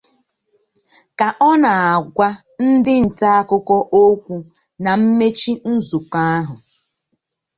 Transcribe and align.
Ka 1.19 1.27
ọ 1.47 1.49
na-agwa 1.61 2.27
ndị 2.69 2.93
nta 3.05 3.29
akụkọ 3.39 3.75
okwu 4.03 4.33
na 4.83 4.91
mmechi 5.01 5.51
nzukọ 5.73 6.19
ahụ 6.35 6.55